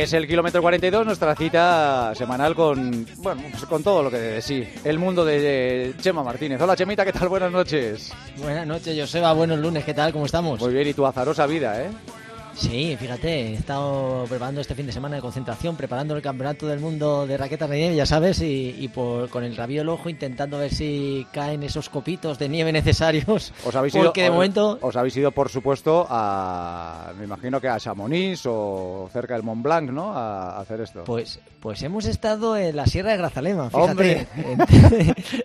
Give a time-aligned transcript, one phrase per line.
[0.00, 4.40] Es el kilómetro 42, nuestra cita semanal con, bueno, pues con todo lo que de
[4.40, 6.58] sí, el mundo de Chema Martínez.
[6.58, 7.28] Hola Chemita, ¿qué tal?
[7.28, 8.10] Buenas noches.
[8.38, 10.10] Buenas noches, Joseba, buenos lunes, ¿qué tal?
[10.10, 10.58] ¿Cómo estamos?
[10.58, 11.90] Muy bien, y tu azarosa vida, ¿eh?
[12.54, 16.80] Sí, fíjate, he estado preparando este fin de semana de concentración, preparando el campeonato del
[16.80, 20.58] mundo de raquetas de nieve, ya sabes, y, por, con el rabillo el ojo intentando
[20.58, 23.52] ver si caen esos copitos de nieve necesarios.
[23.64, 24.78] Os habéis ido, de momento...
[24.82, 29.62] Os habéis ido, por supuesto, a, me imagino que a Chamonix o cerca del Mont
[29.62, 30.12] Blanc, ¿no?
[30.12, 31.04] A, hacer esto.
[31.04, 34.26] Pues, pues hemos estado en la Sierra de Grazalema, fíjate,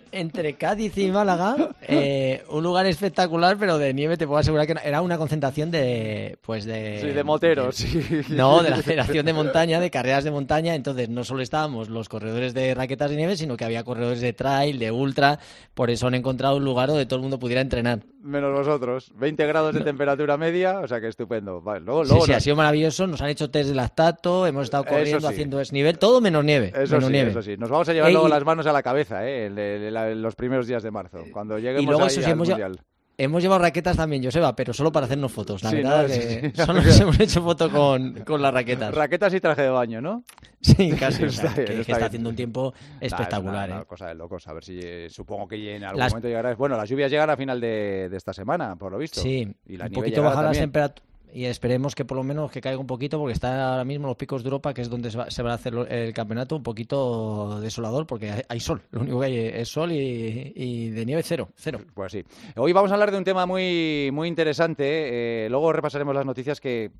[0.12, 4.74] entre, Cádiz y Málaga, eh, un lugar espectacular, pero de nieve te puedo asegurar que
[4.84, 7.84] era una concentración de, pues de de moteros.
[8.28, 10.74] No, de la Federación de Montaña, de carreras de montaña.
[10.74, 14.32] Entonces, no solo estábamos los corredores de raquetas de nieve, sino que había corredores de
[14.32, 15.38] trail, de ultra.
[15.74, 18.00] Por eso han encontrado un lugar donde todo el mundo pudiera entrenar.
[18.22, 19.12] Menos vosotros.
[19.16, 21.62] 20 grados de temperatura media, o sea que estupendo.
[22.04, 23.06] sí, sí, ha sido maravilloso.
[23.06, 26.72] Nos han hecho test de lactato, hemos estado corriendo, haciendo desnivel, todo menos nieve.
[26.74, 27.56] Eso sí, eso sí.
[27.56, 29.46] Nos vamos a llevar luego las manos a la cabeza, ¿eh?
[29.46, 32.80] En, los primeros días de marzo, cuando lleguemos y luego, eso sí, mundial.
[33.18, 35.62] Hemos llevado raquetas también, Joseba, pero solo para hacernos fotos.
[35.62, 38.94] La verdad que solo nos hemos hecho foto con, con, las raquetas.
[38.94, 40.22] Raquetas y traje de baño, ¿no?
[40.60, 41.24] Sí, casi.
[41.26, 43.70] está, que, está, haciendo un tiempo espectacular.
[43.70, 43.84] Una, ¿eh?
[43.86, 44.46] cosa de locos.
[44.48, 46.54] A ver si eh, supongo que en algún momento llegará.
[46.54, 49.20] Bueno, las lluvias llegan a final de, de, esta semana, por lo visto.
[49.20, 52.62] Sí, y la un poquito bajar las temperaturas y esperemos que por lo menos que
[52.62, 55.42] caiga un poquito porque está ahora mismo los picos de Europa que es donde se
[55.42, 58.80] va, a hacer el campeonato un poquito desolador porque hay, sol.
[58.90, 61.80] Lo único que hay es sol y, de nieve cero cero.
[61.92, 62.24] Pues sí.
[62.56, 66.58] Hoy vamos a hablar de un tema muy muy interesante eh, luego repasaremos las noticias
[66.58, 66.90] que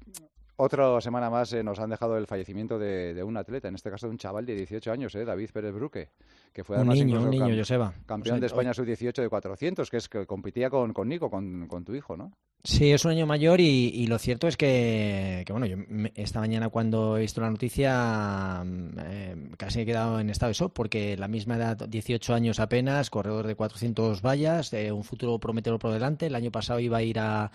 [0.56, 4.06] otra semana más eh, nos han dejado el fallecimiento de, un atleta, en este caso
[4.06, 6.08] de un chaval de 18 años, eh, David Pérez Bruque,
[6.52, 7.92] que fue un niño, un niño, Joseba.
[8.06, 11.84] campeón de España sub-18 de 400, que es que competía con, con Nico, con, con
[11.84, 12.32] tu hijo, ¿no?
[12.66, 15.76] Sí, es un año mayor y, lo cierto es que, bueno, yo
[16.16, 20.54] esta mañana cuando he visto la noticia mm, eh, casi he quedado en estado de
[20.54, 25.78] shock porque la misma edad, 18 años apenas, corredor de 400 vallas, un futuro prometedor
[25.78, 26.26] por delante.
[26.26, 27.52] El año pasado iba a ir a,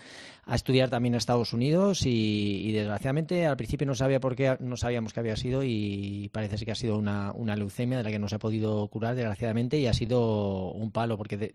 [0.50, 5.12] estudiar también a Estados Unidos y, desgraciadamente al principio no sabía por qué, no sabíamos
[5.12, 8.28] qué había sido y parece ser que ha sido una, leucemia de la que no
[8.28, 11.54] se ha podido curar desgraciadamente y ha sido un palo porque...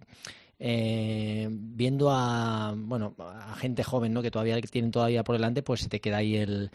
[0.59, 5.81] Eh, viendo a bueno a gente joven no que todavía tienen todavía por delante pues
[5.81, 6.71] se te queda ahí el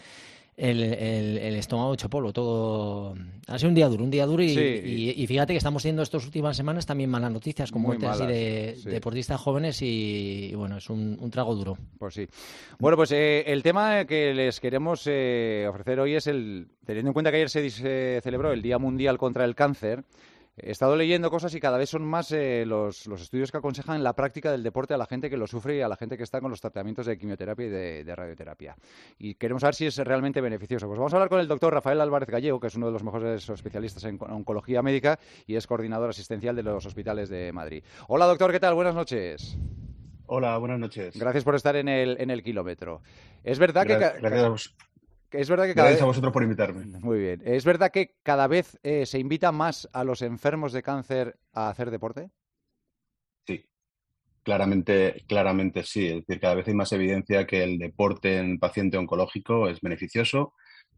[0.56, 3.14] el, el, estómago hecho polvo, todo.
[3.46, 6.56] Ha sido un día duro, un día duro y, fíjate que estamos teniendo estas últimas
[6.56, 11.54] semanas también malas noticias, como muertes así de, deportistas jóvenes y, bueno, es un, trago
[11.54, 11.78] duro.
[11.98, 12.28] Pues sí.
[12.78, 17.14] Bueno, pues eh, el tema que les queremos eh, ofrecer hoy es el, teniendo en
[17.14, 20.04] cuenta que ayer se celebró el Día Mundial contra el Cáncer,
[20.56, 24.12] He estado leyendo cosas y cada vez son más eh, los, estudios que aconsejan la
[24.12, 26.42] práctica del deporte a la gente que lo sufre y a la gente que está
[26.42, 27.70] con los tratamientos de quimioterapia y
[28.04, 28.76] de, radioterapia.
[29.18, 30.86] Y queremos saber si es realmente beneficioso.
[30.86, 33.02] Pues vamos a hablar con el doctor Rafael Álvarez Gallego, que es uno de los
[33.02, 37.82] mejores especialistas en oncología médica y es coordinador asistencial de los hospitales de Madrid.
[38.08, 38.74] Hola doctor, ¿qué tal?
[38.74, 39.56] Buenas noches.
[40.26, 41.18] Hola, buenas noches.
[41.18, 43.00] Gracias por estar en el, en el kilómetro.
[43.42, 43.96] Es verdad que...
[43.96, 44.74] Gracias
[45.32, 46.84] es verdad que cada Gracias a vosotros por invitarme.
[47.00, 47.42] Muy bien.
[47.44, 51.68] ¿Es verdad que cada vez eh, se invita más a los enfermos de cáncer a
[51.68, 52.30] hacer deporte?
[53.46, 53.64] Sí,
[54.42, 56.06] claramente, claramente sí.
[56.08, 60.54] Es decir, cada vez hay más evidencia que el deporte en paciente oncológico es beneficioso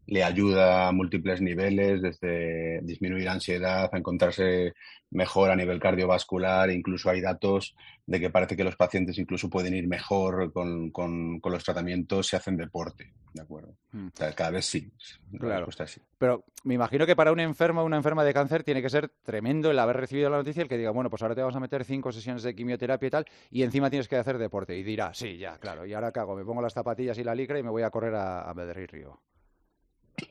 [0.07, 4.73] le ayuda a múltiples niveles, desde disminuir ansiedad, a encontrarse
[5.11, 9.73] mejor a nivel cardiovascular, incluso hay datos de que parece que los pacientes incluso pueden
[9.73, 13.75] ir mejor con, con, los tratamientos si hacen deporte, ¿de acuerdo?
[13.93, 14.09] Mm.
[14.35, 14.91] cada vez sí,
[15.39, 15.67] claro.
[15.71, 16.01] Sí.
[16.17, 19.09] Pero me imagino que para un enfermo o una enferma de cáncer tiene que ser
[19.23, 21.59] tremendo el haber recibido la noticia, el que diga, bueno, pues ahora te vamos a
[21.59, 24.77] meter cinco sesiones de quimioterapia y tal, y encima tienes que hacer deporte.
[24.77, 26.35] Y dirá, sí, ya, claro, ¿y ahora hago?
[26.35, 28.87] Me pongo las zapatillas y la licra y me voy a correr a, a Madrid
[28.91, 29.21] Río.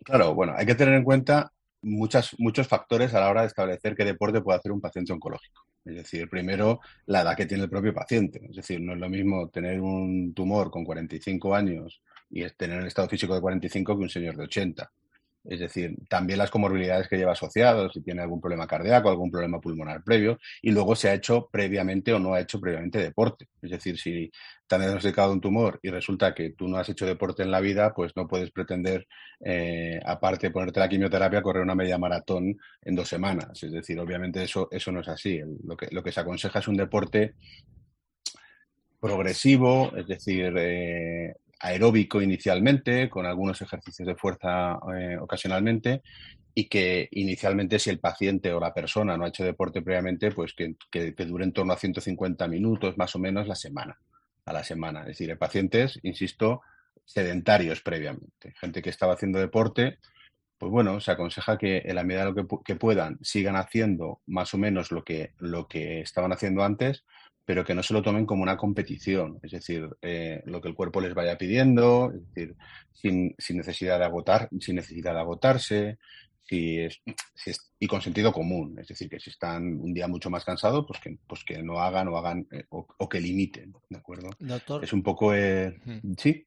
[0.04, 3.94] Claro, bueno, hay que tener en cuenta muchas, muchos factores a la hora de establecer
[3.94, 5.66] qué deporte puede hacer un paciente oncológico.
[5.84, 8.40] Es decir, primero, la edad que tiene el propio paciente.
[8.48, 12.86] Es decir, no es lo mismo tener un tumor con 45 años y tener el
[12.86, 14.90] estado físico de 45 que un señor de 80.
[15.44, 19.60] Es decir, también las comorbilidades que lleva asociados, si tiene algún problema cardíaco, algún problema
[19.60, 23.48] pulmonar previo, y luego se ha hecho previamente o no ha hecho previamente deporte.
[23.60, 24.30] Es decir, si
[24.66, 27.60] te han diagnosticado un tumor y resulta que tú no has hecho deporte en la
[27.60, 29.06] vida, pues no puedes pretender,
[29.44, 33.62] eh, aparte de ponerte la quimioterapia, correr una media maratón en dos semanas.
[33.62, 35.40] Es decir, obviamente eso, eso no es así.
[35.64, 37.34] lo, que, lo que se aconseja es un deporte
[38.98, 46.02] progresivo, es decir, eh, aeróbico inicialmente, con algunos ejercicios de fuerza eh, ocasionalmente,
[46.54, 50.54] y que inicialmente si el paciente o la persona no ha hecho deporte previamente, pues
[50.54, 50.76] que,
[51.26, 53.98] dure en torno a 150 minutos más o menos la semana,
[54.44, 55.00] a la semana.
[55.00, 56.60] Es decir, pacientes, insisto,
[57.04, 59.98] sedentarios previamente, gente que estaba haciendo deporte
[60.64, 64.54] pues bueno, se aconseja que en la medida de lo que, puedan sigan haciendo más
[64.54, 67.04] o menos lo que, lo que estaban haciendo antes,
[67.44, 70.74] pero que no se lo tomen como una competición, es decir, eh, lo que el
[70.74, 72.56] cuerpo les vaya pidiendo, es decir,
[72.94, 75.98] sin, sin, necesidad de agotar, sin necesidad de agotarse,
[76.40, 77.02] si es,
[77.34, 80.46] si es, y con sentido común, es decir, que si están un día mucho más
[80.46, 84.30] cansados, pues que, pues que no hagan o hagan eh, o, que limiten, ¿de acuerdo?
[84.38, 84.82] Doctor.
[84.82, 85.78] Es un poco, eh,
[86.16, 86.46] sí.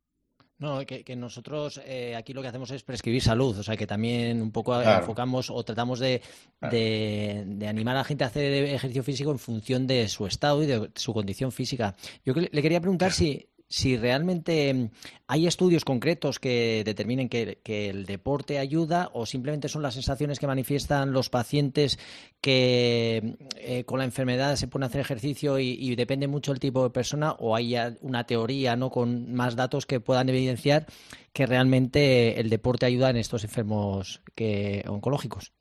[0.59, 4.42] No, que, nosotros eh, aquí lo que hacemos es prescribir salud, o sea que también
[4.42, 6.21] un poco enfocamos o tratamos de,
[6.62, 10.65] de, animar a la gente a hacer ejercicio físico en función de su estado y
[10.65, 11.95] de su condición física.
[12.25, 14.89] Yo le quería preguntar si, si realmente mm,
[15.27, 20.47] hay estudios concretos que determinen que, el deporte ayuda o simplemente son las sensaciones que
[20.47, 21.99] manifiestan los pacientes
[22.41, 26.83] que mm, eh, con la enfermedad se pueden hacer ejercicio y, depende mucho del tipo
[26.83, 30.85] de persona o hay una teoría no con más datos que puedan evidenciar
[31.33, 35.53] que realmente el deporte ayuda en estos enfermos que, oncológicos.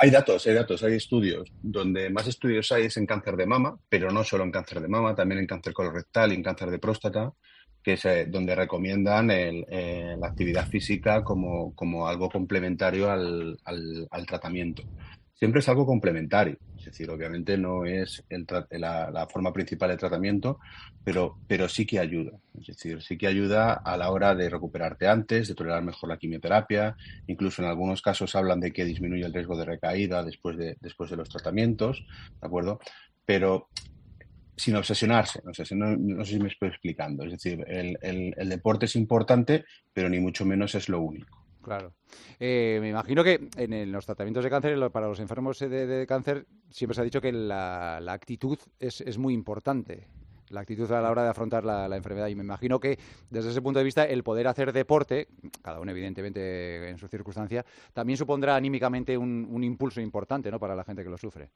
[0.00, 1.50] Hay datos, hay datos, hay estudios.
[1.60, 4.88] Donde más estudios hay es en cáncer de mama, pero no solo en cáncer de
[4.88, 7.32] mama, también en cáncer colorectal y en cáncer de próstata,
[7.82, 14.84] que es eh, donde recomiendan eh, la actividad física como, algo complementario al tratamiento
[15.38, 16.58] siempre es algo complementario.
[16.76, 18.24] Es decir, obviamente no es
[18.70, 20.58] la, forma principal de tratamiento,
[21.04, 22.32] pero, pero sí que ayuda.
[22.60, 26.18] Es decir, sí que ayuda a la hora de recuperarte antes, de tolerar mejor la
[26.18, 26.96] quimioterapia.
[27.28, 31.10] Incluso en algunos casos hablan de que disminuye el riesgo de recaída después de, después
[31.10, 32.04] de los tratamientos,
[32.40, 32.80] ¿de acuerdo?
[33.24, 33.68] Pero
[34.56, 37.24] sin obsesionarse, no sé, no, sé si me estoy explicando.
[37.24, 41.37] Es decir, el deporte es importante, pero ni mucho menos es lo único.
[41.62, 41.92] Claro.
[42.38, 46.94] Eh, me imagino que en, los tratamientos de cáncer, para los enfermos de, cáncer, siempre
[46.94, 50.06] se ha dicho que la, actitud es, muy importante.
[50.50, 52.28] La actitud a la hora de afrontar la, enfermedad.
[52.28, 55.28] Y me imagino que desde ese punto de vista, el poder hacer deporte,
[55.62, 60.58] cada uno evidentemente en su circunstancia, también supondrá anímicamente un, impulso importante ¿no?
[60.58, 61.50] para la gente que lo sufre.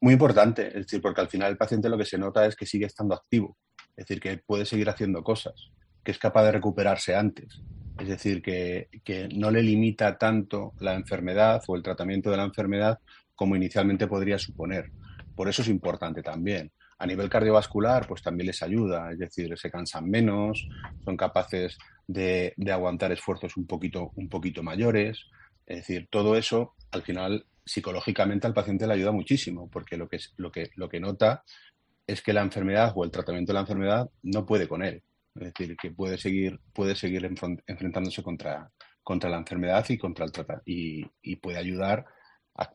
[0.00, 2.66] Muy importante, es decir, porque al final el paciente lo que se nota es que
[2.66, 3.56] sigue estando activo,
[3.96, 5.72] es decir, que puede seguir haciendo cosas,
[6.04, 7.60] que es capaz de recuperarse antes.
[7.98, 8.88] Es decir, que,
[9.34, 13.00] no le limita tanto la enfermedad o el tratamiento de la enfermedad
[13.34, 14.90] como inicialmente podría suponer.
[15.34, 16.70] Por eso es importante también.
[16.98, 20.68] A nivel cardiovascular, pues también les ayuda, es decir, se cansan menos,
[21.04, 25.26] son capaces de, aguantar esfuerzos un poquito, un poquito mayores.
[25.66, 30.18] Es decir, todo eso, al final, psicológicamente al paciente le ayuda muchísimo, porque lo que,
[30.36, 31.44] lo que, lo que nota
[32.06, 35.02] es que la enfermedad o el tratamiento de la enfermedad no puede con él.
[35.40, 37.24] Es decir, que puede seguir, puede seguir
[37.66, 38.70] enfrentándose contra,
[39.02, 42.04] contra la enfermedad y contra el tratamiento y, y, puede ayudar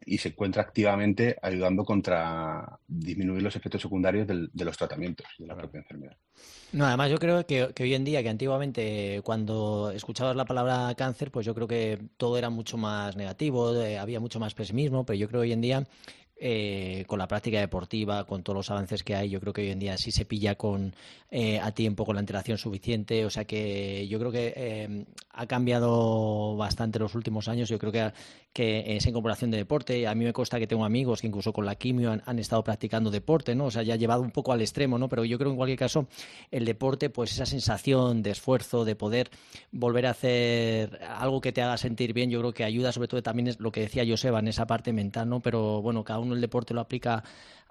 [0.06, 5.56] y se encuentra activamente ayudando contra disminuir los efectos secundarios de los tratamientos de la
[5.56, 6.16] propia enfermedad.
[6.72, 11.32] No, además yo creo que, hoy en día, que antiguamente cuando escuchabas la palabra cáncer,
[11.32, 15.18] pues yo creo que todo era mucho más negativo, eh, había mucho más pesimismo, pero
[15.18, 15.88] yo creo que hoy en día
[16.36, 19.70] eh, con la práctica deportiva, con todos los avances que hay, yo creo que hoy
[19.70, 20.94] en día sí se pilla con
[21.36, 23.26] eh, a tiempo, con la antelación suficiente.
[23.26, 27.70] O sea que yo creo que eh, ha cambiado bastante los últimos años.
[27.70, 28.12] Yo creo que,
[28.54, 31.66] que esa incorporación de deporte, a mí me consta que tengo amigos que incluso con
[31.66, 33.66] la quimio han, estado practicando deporte, ¿no?
[33.66, 35.10] O sea, ya llevado un poco al extremo, ¿no?
[35.10, 36.08] Pero yo creo que en cualquier caso
[36.52, 39.32] el deporte, pues esa sensación de esfuerzo, de poder
[39.72, 43.24] volver a hacer algo que te haga sentir bien, yo creo que ayuda, sobre todo
[43.24, 45.40] también es lo que decía Joseba en esa parte mental, ¿no?
[45.40, 47.24] Pero bueno, cada uno el deporte lo aplica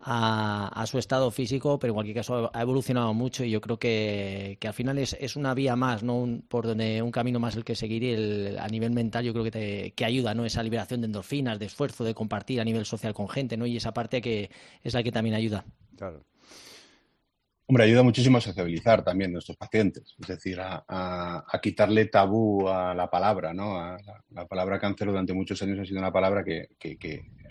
[0.04, 4.59] a, su estado físico, pero en cualquier caso ha evolucionado mucho y yo creo que,
[4.64, 7.76] al final es, una vía más, no un, por donde un camino más el que
[7.76, 10.44] seguir a nivel mental yo creo que, te, que ayuda, ¿no?
[10.44, 13.66] Esa liberación de endorfinas, de esfuerzo, de compartir a nivel social con gente, ¿no?
[13.66, 14.50] Y esa parte que
[14.82, 15.64] es la que también ayuda.
[15.97, 16.25] Claro.
[17.66, 22.92] Hombre, ayuda muchísimo a sociabilizar también a nuestros pacientes, es decir, a, quitarle tabú a
[22.92, 23.97] la palabra, ¿no?
[24.30, 26.68] la, palabra cáncer durante muchos años ha sido una palabra que,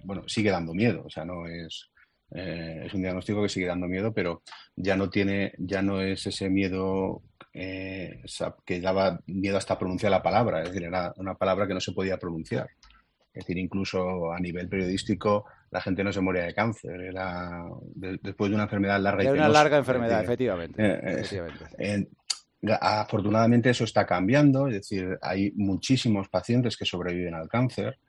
[0.03, 1.89] bueno, sigue dando miedo, o sea, no es,
[2.31, 4.41] eh, es un diagnóstico que sigue dando miedo, pero
[4.75, 8.21] ya no tiene, ya no es ese miedo eh,
[8.65, 11.91] que daba miedo hasta pronunciar la palabra, es decir, era una palabra que no se
[11.91, 12.69] podía pronunciar.
[13.33, 17.63] Es decir, incluso a nivel periodístico la gente no se moría de cáncer, era
[17.95, 19.23] después de una enfermedad larga.
[19.23, 20.83] Era una larga enfermedad, efectivamente.
[21.77, 22.07] Eh,
[22.79, 27.99] afortunadamente eso está cambiando, es decir, hay muchísimos pacientes que sobreviven al cáncer,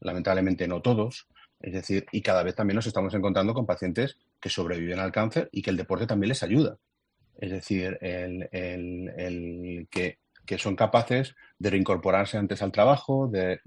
[0.00, 1.28] lamentablemente no todos,
[1.62, 5.48] es decir, y cada vez también nos estamos encontrando con pacientes que sobreviven al cáncer
[5.52, 6.76] y que el deporte también les ayuda.
[7.38, 10.18] Es decir, el, que,
[10.58, 13.60] son capaces de reincorporarse antes al trabajo, de,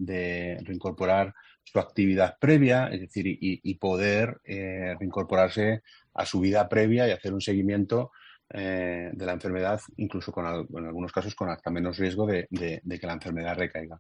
[0.64, 1.34] reincorporar
[1.64, 5.82] su actividad previa, es decir, y, poder eh, reincorporarse
[6.14, 8.12] a su vida previa y hacer un seguimiento
[8.50, 13.08] eh, de la enfermedad, incluso con, en algunos casos con hasta menos riesgo de, que
[13.08, 14.00] la enfermedad recaiga.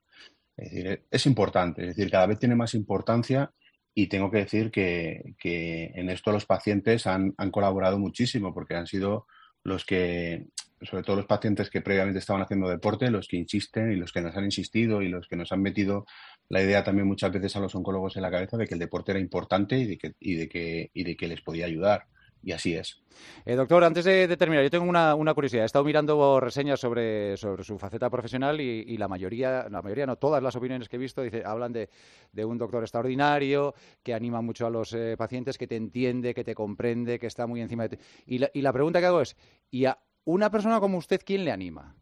[0.56, 3.52] Es decir, es importante, es decir, cada vez tiene más importancia
[3.98, 9.26] y tengo que decir que, en esto los pacientes han, colaborado muchísimo porque han sido
[9.64, 10.48] los que,
[10.82, 14.22] sobre todo los pacientes que previamente estaban haciendo deporte, los que insisten y los que
[14.22, 16.06] nos han insistido y los que nos han metido
[16.50, 19.14] la idea también muchas veces a los oncólogos en la cabeza de que el deporte
[19.14, 22.06] era importante y de que, y de que, y de que les podía ayudar
[22.46, 23.02] y así es.
[23.44, 25.64] Eh, doctor, antes de, terminar, yo tengo una, curiosidad.
[25.64, 30.16] He estado mirando reseñas sobre, sobre su faceta profesional y, la mayoría, la mayoría no,
[30.18, 31.90] todas las opiniones que he visto dice, hablan de,
[32.32, 33.74] de un doctor extraordinario,
[34.04, 37.48] que anima mucho a los eh, pacientes, que te entiende, que te comprende, que está
[37.48, 38.04] muy encima de ti.
[38.28, 39.36] Y la, y la pregunta que hago es,
[39.72, 41.96] ¿y a una persona como usted quién le anima?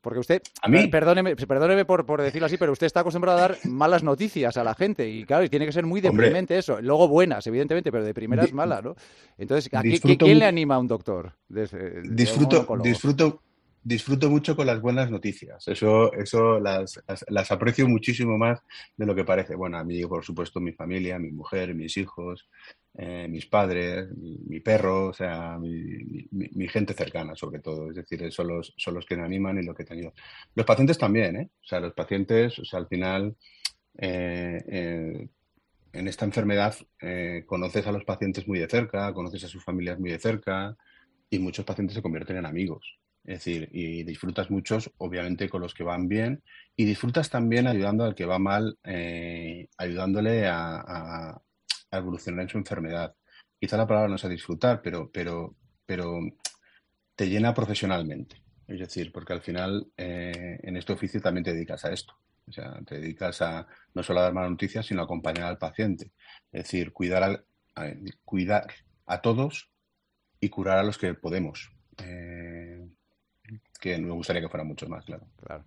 [0.00, 0.86] Porque usted, ¿A mí?
[0.86, 4.64] perdóneme, perdóneme por, por, decirlo así, pero usted está acostumbrado a dar malas noticias a
[4.64, 6.80] la gente y claro, y tiene que ser muy deprimente eso.
[6.80, 8.96] Luego buenas, evidentemente, pero de primeras malas, ¿no?
[9.36, 11.34] Entonces, ¿a quién le anima a un doctor?
[11.48, 13.42] disfruto, disfruto,
[13.82, 15.66] disfruto mucho con las buenas noticias.
[15.68, 18.60] Eso, eso las, las, aprecio muchísimo más
[18.96, 19.54] de lo que parece.
[19.54, 22.48] Bueno, a mí, por supuesto, mi familia, mi mujer, mis hijos,
[22.94, 27.90] eh, mis padres, mi, perro, o sea, mi, gente cercana, sobre todo.
[27.90, 30.12] Es decir, son los, son los que me animan y lo que he tenido.
[30.54, 31.50] Los pacientes también, ¿eh?
[31.62, 33.36] O sea, los pacientes, o sea, al final.
[33.98, 35.28] Eh, eh,
[35.92, 36.76] en esta enfermedad
[37.46, 40.76] conoces a los pacientes muy de cerca, conoces a sus familias muy de cerca
[41.28, 43.00] y muchos pacientes se convierten en amigos.
[43.24, 46.44] Es decir, y disfrutas muchos, obviamente, con los que van bien
[46.76, 48.78] y disfrutas también ayudando al que va mal,
[49.78, 51.42] ayudándole a,
[51.98, 53.14] evolucionar en su enfermedad.
[53.58, 56.20] Quizá la palabra no sea disfrutar, pero, pero, pero
[57.14, 58.42] te llena profesionalmente.
[58.66, 62.14] Es decir, porque al final eh, en este oficio también te dedicas a esto.
[62.48, 65.58] O sea, te dedicas a no solo a dar malas noticias, sino a acompañar al
[65.58, 66.12] paciente.
[66.52, 67.44] Es decir, cuidar,
[68.24, 68.66] cuidar
[69.06, 69.70] a todos
[70.40, 71.72] y curar a los que podemos.
[72.02, 72.79] Eh,
[73.80, 75.24] que me gustaría que fueran muchos más, claro.
[75.44, 75.64] claro.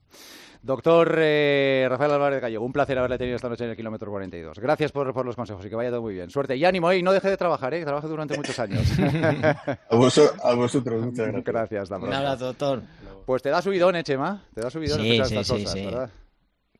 [0.61, 4.59] Doctor eh, Rafael Álvarez Gallego, un placer haberle tenido esta noche en el kilómetro 42.
[4.59, 6.29] Gracias por, por, los consejos y que vaya todo muy bien.
[6.29, 6.99] Suerte y ánimo, ¿eh?
[6.99, 7.79] y no deje de trabajar, ¿eh?
[7.79, 8.81] que trabaje durante muchos años.
[9.89, 11.89] a, vosotros, a, vosotros, muchas gracias.
[11.89, 12.83] Gracias, Un abrazo, doctor.
[13.25, 14.41] Pues te da subidón, ¿eh, Chema?
[14.53, 16.09] Te da subidón sí, estas sí, cosas, ¿verdad?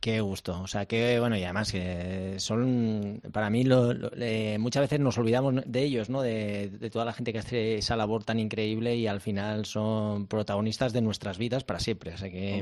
[0.03, 0.59] Qué gusto.
[0.61, 3.63] O sea, que bueno, y además que son, para mí,
[4.59, 6.21] muchas veces nos olvidamos de ellos, ¿no?
[6.21, 10.91] De, toda la gente que hace esa labor tan increíble y al final son protagonistas
[10.91, 12.15] de nuestras vidas para siempre.
[12.15, 12.61] O sea, que,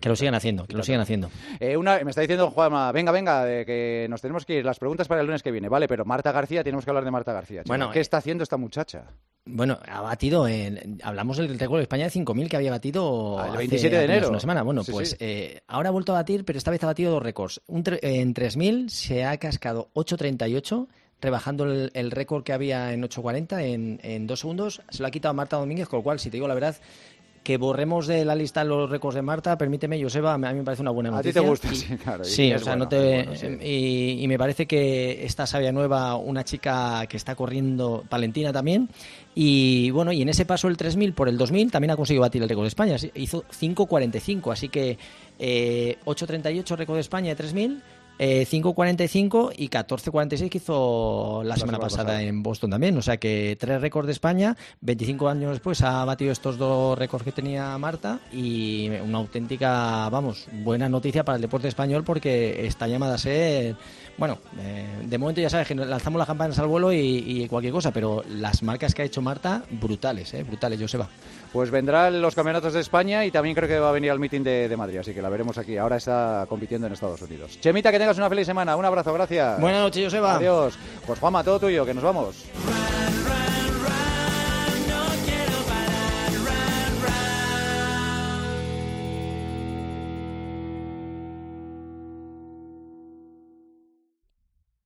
[0.00, 1.28] que lo sigan haciendo, que lo sigan haciendo.
[1.58, 4.64] Eh, una, me está diciendo Juanma, venga, venga, de que nos tenemos que ir.
[4.64, 5.88] Las preguntas para el lunes que viene, ¿vale?
[5.88, 7.62] Pero Marta García, tenemos que hablar de Marta García.
[7.66, 9.08] Bueno, ¿qué está haciendo esta muchacha?
[9.48, 13.48] Bueno, ha batido, en, hablamos del récord de España de 5.000 que había batido ah,
[13.48, 14.28] el 27 de enero.
[14.28, 14.62] Una semana.
[14.64, 17.60] Bueno, pues eh, ahora ha vuelto a batir, pero esta vez ha batido dos récords.
[17.66, 20.88] Un en 3.000 se ha cascado 8.38,
[21.20, 24.82] rebajando el, récord que había en 8.40 en, en dos segundos.
[24.90, 26.76] Se lo ha quitado Marta Domínguez, con lo cual, si te digo la verdad,
[27.46, 30.82] que borremos de la lista los récords de Marta, permíteme, Joseba, a mí me parece
[30.82, 31.30] una buena noticia.
[31.30, 32.24] A ti te gusta, sí, claro.
[32.24, 33.24] Sí, o sea, no te...
[33.62, 38.88] y, me parece que esta Sabia Nueva, una chica que está corriendo, Valentina también,
[39.32, 42.42] y bueno, y en ese paso el 3000 por el 2000 también ha conseguido batir
[42.42, 44.98] el récord de España, hizo 5.45, así que
[45.38, 47.80] eh, 8.38 récord de España de 3000
[48.18, 52.96] eh, 5.45 y 14.46 que hizo la, semana, pasada, en Boston también.
[52.96, 54.56] O sea que tres récords de España.
[54.80, 60.46] 25 años después ha batido estos dos récords que tenía Marta y una auténtica, vamos,
[60.64, 63.76] buena noticia para el deporte español porque está llamada a ser
[64.18, 67.90] bueno, eh, de momento ya sabes que lanzamos las campanas al vuelo y, cualquier cosa,
[67.90, 70.42] pero las marcas que ha hecho Marta, brutales, ¿eh?
[70.42, 71.08] brutales, Joseba.
[71.52, 74.42] Pues vendrán los campeonatos de España y también creo que va a venir al meeting
[74.42, 75.76] de, Madrid, así que la veremos aquí.
[75.76, 77.58] Ahora está compitiendo en Estados Unidos.
[77.60, 78.76] Chemita, que una feliz semana.
[78.76, 79.60] Un abrazo, gracias.
[79.60, 80.36] Buenas noches, Joseba.
[80.36, 80.78] Adiós.
[81.06, 82.75] Pues Juanma, todo tuyo, que nos vamos.